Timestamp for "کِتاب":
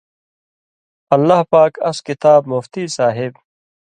2.07-2.41